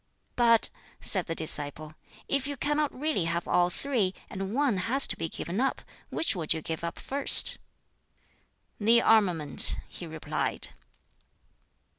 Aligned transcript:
"But," 0.35 0.69
said 0.99 1.27
the 1.27 1.35
disciple, 1.35 1.93
"if 2.27 2.47
you 2.47 2.57
cannot 2.57 2.91
really 2.99 3.25
have 3.25 3.47
all 3.47 3.69
three, 3.69 4.15
and 4.31 4.51
one 4.55 4.77
has 4.89 5.05
to 5.05 5.15
be 5.15 5.29
given 5.29 5.61
up, 5.61 5.83
which 6.09 6.35
would 6.35 6.55
you 6.55 6.61
give 6.63 6.83
up 6.83 6.97
first?" 6.97 7.59
"The 8.79 8.99
armament," 9.03 9.75
he 9.87 10.07
replied. 10.07 10.69